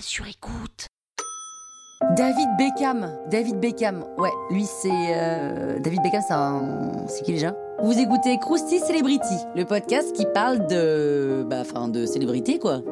sur 0.00 0.26
écoute. 0.26 0.86
David 2.16 2.48
Beckham. 2.58 3.16
David 3.30 3.60
Beckham. 3.60 4.04
Ouais, 4.18 4.30
lui 4.50 4.64
c'est. 4.64 4.90
euh, 4.92 5.78
David 5.78 6.02
Beckham, 6.02 6.22
c'est 6.26 6.34
un. 6.34 7.06
C'est 7.08 7.22
qui 7.24 7.32
déjà? 7.32 7.56
Vous 7.82 7.98
écoutez 7.98 8.38
Krusty 8.38 8.78
Celebrity, 8.80 9.34
le 9.56 9.64
podcast 9.64 10.14
qui 10.14 10.26
parle 10.34 10.66
de. 10.66 11.44
Bah, 11.48 11.60
enfin, 11.60 11.88
de 11.88 12.06
célébrité 12.06 12.58
quoi. 12.58 12.82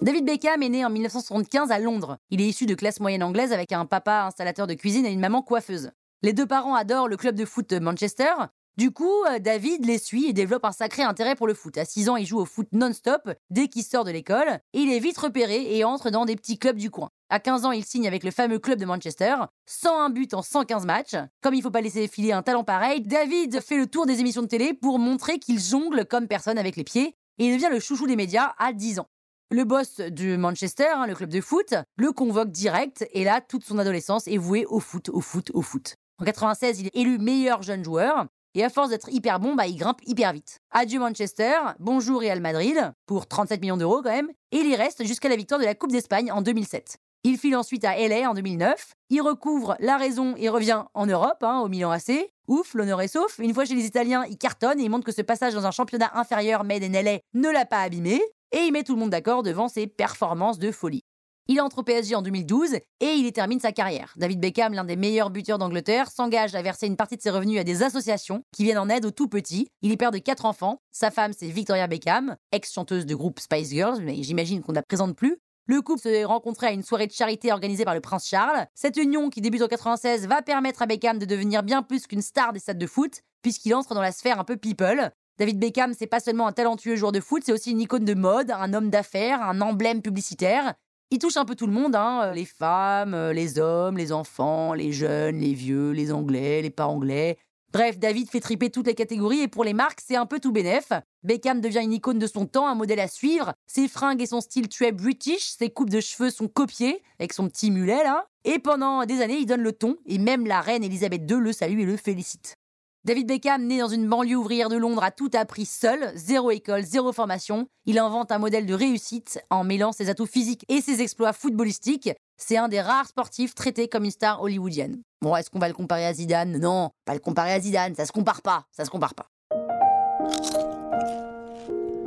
David 0.00 0.24
Beckham 0.24 0.62
est 0.62 0.68
né 0.68 0.84
en 0.84 0.90
1975 0.90 1.70
à 1.70 1.78
Londres. 1.78 2.18
Il 2.30 2.40
est 2.40 2.46
issu 2.46 2.66
de 2.66 2.74
classe 2.74 3.00
moyenne 3.00 3.22
anglaise 3.22 3.52
avec 3.52 3.72
un 3.72 3.84
papa 3.84 4.24
installateur 4.26 4.66
de 4.66 4.74
cuisine 4.74 5.04
et 5.04 5.10
une 5.12 5.20
maman 5.20 5.42
coiffeuse. 5.42 5.90
Les 6.22 6.32
deux 6.32 6.46
parents 6.46 6.74
adorent 6.74 7.08
le 7.08 7.16
club 7.16 7.34
de 7.34 7.44
foot 7.44 7.72
Manchester. 7.72 8.32
Du 8.78 8.92
coup, 8.92 9.24
euh, 9.28 9.40
David 9.40 9.84
les 9.86 9.98
suit 9.98 10.26
et 10.26 10.32
développe 10.32 10.64
un 10.64 10.70
sacré 10.70 11.02
intérêt 11.02 11.34
pour 11.34 11.48
le 11.48 11.54
foot. 11.54 11.76
À 11.78 11.84
6 11.84 12.10
ans, 12.10 12.16
il 12.16 12.24
joue 12.24 12.38
au 12.38 12.44
foot 12.44 12.68
non-stop 12.70 13.28
dès 13.50 13.66
qu'il 13.66 13.82
sort 13.82 14.04
de 14.04 14.12
l'école 14.12 14.60
et 14.72 14.78
il 14.78 14.92
est 14.92 15.00
vite 15.00 15.18
repéré 15.18 15.76
et 15.76 15.82
entre 15.82 16.10
dans 16.10 16.24
des 16.24 16.36
petits 16.36 16.60
clubs 16.60 16.76
du 16.76 16.88
coin. 16.88 17.10
À 17.28 17.40
15 17.40 17.64
ans, 17.64 17.72
il 17.72 17.84
signe 17.84 18.06
avec 18.06 18.22
le 18.22 18.30
fameux 18.30 18.60
club 18.60 18.78
de 18.78 18.84
Manchester, 18.84 19.34
101 19.66 20.10
buts 20.10 20.28
en 20.32 20.42
115 20.42 20.86
matchs. 20.86 21.16
Comme 21.42 21.54
il 21.54 21.62
faut 21.62 21.72
pas 21.72 21.80
laisser 21.80 22.06
filer 22.06 22.30
un 22.30 22.42
talent 22.42 22.62
pareil, 22.62 23.00
David 23.00 23.60
fait 23.60 23.78
le 23.78 23.88
tour 23.88 24.06
des 24.06 24.20
émissions 24.20 24.42
de 24.42 24.46
télé 24.46 24.74
pour 24.74 25.00
montrer 25.00 25.40
qu'il 25.40 25.58
jongle 25.58 26.04
comme 26.04 26.28
personne 26.28 26.56
avec 26.56 26.76
les 26.76 26.84
pieds 26.84 27.16
et 27.38 27.46
il 27.46 27.52
devient 27.52 27.72
le 27.72 27.80
chouchou 27.80 28.06
des 28.06 28.14
médias 28.14 28.54
à 28.58 28.72
10 28.72 29.00
ans. 29.00 29.08
Le 29.50 29.64
boss 29.64 29.98
du 29.98 30.36
Manchester, 30.36 30.90
hein, 30.94 31.08
le 31.08 31.16
club 31.16 31.30
de 31.30 31.40
foot, 31.40 31.74
le 31.96 32.12
convoque 32.12 32.52
direct 32.52 33.08
et 33.10 33.24
là, 33.24 33.40
toute 33.40 33.64
son 33.64 33.80
adolescence 33.80 34.28
est 34.28 34.36
vouée 34.36 34.66
au 34.66 34.78
foot, 34.78 35.08
au 35.08 35.20
foot, 35.20 35.50
au 35.52 35.62
foot. 35.62 35.96
En 36.20 36.24
96, 36.24 36.80
il 36.80 36.86
est 36.86 36.96
élu 36.96 37.18
meilleur 37.18 37.62
jeune 37.62 37.82
joueur 37.82 38.28
et 38.54 38.64
à 38.64 38.70
force 38.70 38.90
d'être 38.90 39.08
hyper 39.10 39.40
bon, 39.40 39.54
bah, 39.54 39.66
il 39.66 39.76
grimpe 39.76 40.00
hyper 40.06 40.32
vite. 40.32 40.60
Adieu 40.70 41.00
Manchester, 41.00 41.54
bonjour 41.78 42.20
Real 42.20 42.40
Madrid, 42.40 42.92
pour 43.06 43.26
37 43.26 43.60
millions 43.60 43.76
d'euros 43.76 44.02
quand 44.02 44.10
même, 44.10 44.30
et 44.52 44.58
il 44.58 44.68
y 44.68 44.76
reste 44.76 45.04
jusqu'à 45.04 45.28
la 45.28 45.36
victoire 45.36 45.60
de 45.60 45.64
la 45.64 45.74
Coupe 45.74 45.92
d'Espagne 45.92 46.32
en 46.32 46.42
2007. 46.42 46.98
Il 47.24 47.36
file 47.36 47.56
ensuite 47.56 47.84
à 47.84 47.96
LA 47.96 48.30
en 48.30 48.34
2009, 48.34 48.92
il 49.10 49.20
recouvre 49.20 49.76
la 49.80 49.96
raison 49.96 50.34
et 50.36 50.48
revient 50.48 50.84
en 50.94 51.06
Europe, 51.06 51.42
hein, 51.42 51.60
au 51.60 51.68
Milan 51.68 51.90
AC. 51.90 52.30
Ouf, 52.46 52.74
l'honneur 52.74 53.00
est 53.00 53.08
sauf. 53.08 53.38
Une 53.38 53.52
fois 53.52 53.64
chez 53.64 53.74
les 53.74 53.86
Italiens, 53.86 54.24
il 54.30 54.38
cartonne 54.38 54.78
et 54.78 54.84
il 54.84 54.90
montre 54.90 55.04
que 55.04 55.12
ce 55.12 55.22
passage 55.22 55.52
dans 55.52 55.66
un 55.66 55.70
championnat 55.70 56.10
inférieur 56.14 56.64
made 56.64 56.84
in 56.84 57.02
LA 57.02 57.18
ne 57.34 57.50
l'a 57.50 57.66
pas 57.66 57.82
abîmé, 57.82 58.22
et 58.52 58.60
il 58.60 58.72
met 58.72 58.84
tout 58.84 58.94
le 58.94 59.00
monde 59.00 59.10
d'accord 59.10 59.42
devant 59.42 59.68
ses 59.68 59.86
performances 59.86 60.58
de 60.58 60.70
folie. 60.70 61.02
Il 61.50 61.62
entre 61.62 61.78
au 61.78 61.82
PSG 61.82 62.14
en 62.14 62.20
2012 62.20 62.74
et 62.74 62.82
il 63.00 63.24
y 63.24 63.32
termine 63.32 63.58
sa 63.58 63.72
carrière. 63.72 64.12
David 64.18 64.38
Beckham, 64.38 64.74
l'un 64.74 64.84
des 64.84 64.96
meilleurs 64.96 65.30
buteurs 65.30 65.56
d'Angleterre, 65.56 66.10
s'engage 66.10 66.54
à 66.54 66.60
verser 66.60 66.86
une 66.86 66.96
partie 66.96 67.16
de 67.16 67.22
ses 67.22 67.30
revenus 67.30 67.58
à 67.58 67.64
des 67.64 67.82
associations 67.82 68.42
qui 68.52 68.64
viennent 68.64 68.76
en 68.76 68.90
aide 68.90 69.06
aux 69.06 69.10
tout 69.12 69.28
petits. 69.28 69.70
Il 69.80 69.90
est 69.90 69.96
père 69.96 70.10
de 70.10 70.18
quatre 70.18 70.44
enfants. 70.44 70.76
Sa 70.92 71.10
femme, 71.10 71.32
c'est 71.32 71.48
Victoria 71.48 71.86
Beckham, 71.86 72.36
ex-chanteuse 72.52 73.06
de 73.06 73.14
groupe 73.14 73.40
Spice 73.40 73.70
Girls, 73.70 74.02
mais 74.02 74.22
j'imagine 74.22 74.60
qu'on 74.60 74.72
ne 74.72 74.76
la 74.76 74.82
présente 74.82 75.16
plus. 75.16 75.38
Le 75.64 75.80
couple 75.80 76.02
s'est 76.02 76.24
rencontré 76.24 76.66
à 76.66 76.72
une 76.72 76.82
soirée 76.82 77.06
de 77.06 77.12
charité 77.12 77.50
organisée 77.50 77.86
par 77.86 77.94
le 77.94 78.02
prince 78.02 78.28
Charles. 78.28 78.66
Cette 78.74 78.98
union, 78.98 79.30
qui 79.30 79.40
débute 79.40 79.62
en 79.62 79.68
96, 79.68 80.26
va 80.26 80.42
permettre 80.42 80.82
à 80.82 80.86
Beckham 80.86 81.18
de 81.18 81.24
devenir 81.24 81.62
bien 81.62 81.82
plus 81.82 82.06
qu'une 82.06 82.20
star 82.20 82.52
des 82.52 82.60
stades 82.60 82.76
de 82.76 82.86
foot, 82.86 83.22
puisqu'il 83.40 83.74
entre 83.74 83.94
dans 83.94 84.02
la 84.02 84.12
sphère 84.12 84.38
un 84.38 84.44
peu 84.44 84.58
people. 84.58 85.12
David 85.38 85.58
Beckham, 85.58 85.94
c'est 85.98 86.06
pas 86.06 86.20
seulement 86.20 86.46
un 86.46 86.52
talentueux 86.52 86.96
joueur 86.96 87.12
de 87.12 87.20
foot, 87.20 87.42
c'est 87.46 87.52
aussi 87.52 87.70
une 87.70 87.80
icône 87.80 88.04
de 88.04 88.14
mode, 88.14 88.50
un 88.50 88.74
homme 88.74 88.90
d'affaires, 88.90 89.40
un 89.40 89.62
emblème 89.62 90.02
publicitaire. 90.02 90.74
Il 91.10 91.18
touche 91.18 91.38
un 91.38 91.46
peu 91.46 91.54
tout 91.54 91.66
le 91.66 91.72
monde, 91.72 91.96
hein, 91.96 92.32
les 92.34 92.44
femmes, 92.44 93.14
euh, 93.14 93.32
les 93.32 93.58
hommes, 93.58 93.96
les 93.96 94.12
enfants, 94.12 94.74
les 94.74 94.92
jeunes, 94.92 95.38
les 95.38 95.54
vieux, 95.54 95.92
les 95.92 96.12
anglais, 96.12 96.60
les 96.60 96.68
pas 96.68 96.86
anglais. 96.86 97.38
Bref, 97.72 97.98
David 97.98 98.28
fait 98.28 98.40
triper 98.40 98.68
toutes 98.68 98.86
les 98.86 98.94
catégories 98.94 99.40
et 99.40 99.48
pour 99.48 99.64
les 99.64 99.72
marques, 99.72 100.00
c'est 100.06 100.16
un 100.16 100.26
peu 100.26 100.38
tout 100.38 100.52
bénef. 100.52 100.92
Beckham 101.22 101.62
devient 101.62 101.80
une 101.82 101.94
icône 101.94 102.18
de 102.18 102.26
son 102.26 102.44
temps, 102.44 102.68
un 102.68 102.74
modèle 102.74 103.00
à 103.00 103.08
suivre. 103.08 103.54
Ses 103.66 103.88
fringues 103.88 104.20
et 104.20 104.26
son 104.26 104.42
style 104.42 104.68
très 104.68 104.92
british, 104.92 105.54
ses 105.58 105.70
coupes 105.70 105.88
de 105.88 106.00
cheveux 106.00 106.30
sont 106.30 106.48
copiées, 106.48 107.02
avec 107.18 107.32
son 107.32 107.48
petit 107.48 107.70
mulet 107.70 108.02
là. 108.04 108.26
Et 108.44 108.58
pendant 108.58 109.06
des 109.06 109.22
années, 109.22 109.38
il 109.38 109.46
donne 109.46 109.62
le 109.62 109.72
ton, 109.72 109.96
et 110.04 110.18
même 110.18 110.46
la 110.46 110.60
reine 110.60 110.84
Elisabeth 110.84 111.30
II 111.30 111.38
le 111.38 111.52
salue 111.52 111.80
et 111.80 111.86
le 111.86 111.96
félicite. 111.96 112.56
David 113.04 113.28
Beckham, 113.28 113.64
né 113.64 113.78
dans 113.78 113.88
une 113.88 114.08
banlieue 114.08 114.36
ouvrière 114.36 114.68
de 114.68 114.76
Londres, 114.76 115.04
a 115.04 115.10
tout 115.10 115.30
appris 115.34 115.64
seul, 115.64 116.10
zéro 116.16 116.50
école, 116.50 116.82
zéro 116.82 117.12
formation. 117.12 117.68
Il 117.86 117.98
invente 117.98 118.32
un 118.32 118.38
modèle 118.38 118.66
de 118.66 118.74
réussite 118.74 119.40
en 119.50 119.62
mêlant 119.62 119.92
ses 119.92 120.10
atouts 120.10 120.26
physiques 120.26 120.64
et 120.68 120.80
ses 120.80 121.00
exploits 121.00 121.32
footballistiques. 121.32 122.10
C'est 122.36 122.56
un 122.56 122.68
des 122.68 122.80
rares 122.80 123.06
sportifs 123.06 123.54
traités 123.54 123.88
comme 123.88 124.04
une 124.04 124.10
star 124.10 124.42
hollywoodienne. 124.42 125.00
Bon, 125.22 125.36
est-ce 125.36 125.48
qu'on 125.48 125.60
va 125.60 125.68
le 125.68 125.74
comparer 125.74 126.06
à 126.06 126.12
Zidane? 126.12 126.58
Non, 126.58 126.90
pas 127.04 127.14
le 127.14 127.20
comparer 127.20 127.52
à 127.52 127.60
Zidane, 127.60 127.94
ça 127.94 128.04
se 128.04 128.12
compare 128.12 128.42
pas, 128.42 128.66
ça 128.72 128.84
se 128.84 128.90
compare 128.90 129.14
pas. 129.14 129.28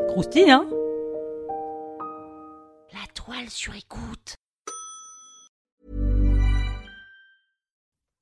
Croustille, 0.09 0.51
hein? 0.51 0.67
La 2.93 3.07
toile 3.13 3.49
sur 3.49 3.73
écoute. 3.75 4.35